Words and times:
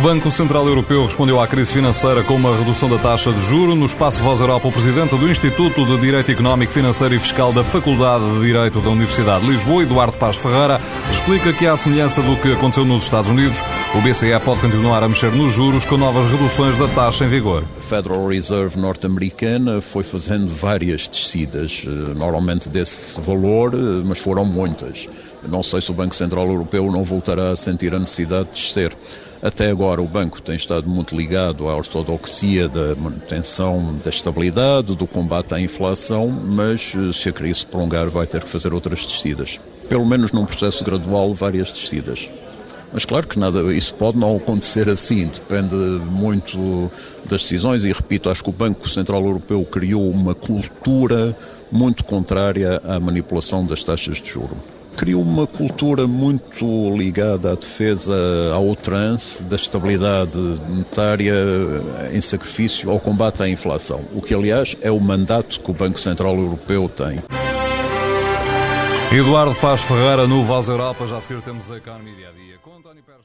O 0.00 0.02
Banco 0.02 0.30
Central 0.30 0.66
Europeu 0.66 1.04
respondeu 1.04 1.38
à 1.42 1.46
crise 1.46 1.70
financeira 1.70 2.24
com 2.24 2.34
uma 2.34 2.56
redução 2.56 2.88
da 2.88 2.96
taxa 2.96 3.34
de 3.34 3.40
juro. 3.40 3.74
No 3.74 3.84
espaço 3.84 4.22
Voz 4.22 4.40
Europa, 4.40 4.66
o 4.66 4.72
presidente 4.72 5.14
do 5.14 5.28
Instituto 5.28 5.84
de 5.84 5.98
Direito 5.98 6.32
Económico, 6.32 6.72
Financeiro 6.72 7.14
e 7.14 7.18
Fiscal 7.18 7.52
da 7.52 7.62
Faculdade 7.62 8.24
de 8.32 8.40
Direito 8.40 8.80
da 8.80 8.88
Universidade 8.88 9.44
de 9.44 9.50
Lisboa, 9.52 9.82
Eduardo 9.82 10.16
Paz 10.16 10.36
Ferreira, 10.36 10.80
explica 11.10 11.52
que, 11.52 11.66
à 11.66 11.76
semelhança 11.76 12.22
do 12.22 12.34
que 12.38 12.50
aconteceu 12.50 12.86
nos 12.86 13.04
Estados 13.04 13.28
Unidos, 13.28 13.62
o 13.94 14.00
BCE 14.00 14.40
pode 14.42 14.62
continuar 14.62 15.02
a 15.02 15.08
mexer 15.08 15.32
nos 15.32 15.52
juros 15.52 15.84
com 15.84 15.98
novas 15.98 16.30
reduções 16.30 16.78
da 16.78 16.88
taxa 16.88 17.26
em 17.26 17.28
vigor. 17.28 17.62
A 17.78 17.82
Federal 17.82 18.26
Reserve 18.26 18.80
norte-americana 18.80 19.82
foi 19.82 20.02
fazendo 20.02 20.48
várias 20.48 21.08
descidas, 21.08 21.82
eh, 21.86 22.14
normalmente 22.16 22.70
desse 22.70 23.20
valor, 23.20 23.74
eh, 23.74 24.02
mas 24.02 24.18
foram 24.18 24.46
muitas. 24.46 25.06
Não 25.46 25.62
sei 25.62 25.82
se 25.82 25.90
o 25.90 25.94
Banco 25.94 26.16
Central 26.16 26.46
Europeu 26.46 26.90
não 26.90 27.04
voltará 27.04 27.50
a 27.50 27.56
sentir 27.56 27.94
a 27.94 27.98
necessidade 27.98 28.46
de 28.46 28.52
descer. 28.52 28.96
Até 29.42 29.70
agora 29.70 30.02
o 30.02 30.06
banco 30.06 30.42
tem 30.42 30.54
estado 30.54 30.86
muito 30.86 31.16
ligado 31.16 31.66
à 31.66 31.74
ortodoxia 31.74 32.68
da 32.68 32.94
manutenção 32.94 33.98
da 34.04 34.10
estabilidade, 34.10 34.94
do 34.94 35.06
combate 35.06 35.54
à 35.54 35.60
inflação, 35.60 36.28
mas 36.28 36.92
eh, 36.94 37.10
se 37.14 37.30
a 37.30 37.32
crise 37.32 37.60
se 37.60 37.66
prolongar 37.66 38.10
vai 38.10 38.26
ter 38.26 38.42
que 38.42 38.48
fazer 38.50 38.74
outras 38.74 39.06
descidas. 39.06 39.58
Pelo 39.88 40.04
menos 40.04 40.30
num 40.30 40.44
processo 40.44 40.84
gradual, 40.84 41.32
várias 41.32 41.72
descidas. 41.72 42.28
Mas 42.92 43.06
claro 43.06 43.26
que 43.26 43.38
nada, 43.38 43.72
isso 43.72 43.94
pode 43.94 44.18
não 44.18 44.36
acontecer 44.36 44.90
assim, 44.90 45.26
depende 45.26 45.74
muito 45.74 46.90
das 47.24 47.40
decisões 47.40 47.82
e 47.84 47.92
repito, 47.92 48.28
acho 48.28 48.42
que 48.42 48.50
o 48.50 48.52
Banco 48.52 48.90
Central 48.90 49.24
Europeu 49.24 49.64
criou 49.64 50.10
uma 50.10 50.34
cultura 50.34 51.34
muito 51.72 52.04
contrária 52.04 52.78
à 52.84 53.00
manipulação 53.00 53.64
das 53.64 53.82
taxas 53.82 54.20
de 54.20 54.28
juro 54.28 54.58
criou 55.00 55.22
uma 55.22 55.46
cultura 55.46 56.06
muito 56.06 56.94
ligada 56.94 57.52
à 57.52 57.54
defesa 57.54 58.14
ao 58.52 58.76
trans, 58.76 59.42
da 59.48 59.56
estabilidade 59.56 60.36
monetária 60.36 61.32
em 62.12 62.20
sacrifício 62.20 62.90
ao 62.90 63.00
combate 63.00 63.42
à 63.42 63.48
inflação, 63.48 64.04
o 64.14 64.20
que, 64.20 64.34
aliás, 64.34 64.76
é 64.82 64.90
o 64.90 65.00
mandato 65.00 65.58
que 65.58 65.70
o 65.70 65.72
Banco 65.72 65.98
Central 65.98 66.36
Europeu 66.36 66.86
tem. 66.86 67.22
Eduardo 69.10 69.54
Paz 69.54 69.80
Ferreira 69.80 70.26
no 70.26 70.44
Voz 70.44 70.68
Europa, 70.68 71.06
já 71.06 71.16
a 71.16 71.20
seguir 71.22 71.40
temos 71.40 71.70
a 71.70 71.78
Economia 71.78 72.14
Dia 72.14 72.28
a 72.28 72.32
Dia 72.32 72.58
com 72.60 72.76
António 72.76 73.02
Pérez. 73.02 73.20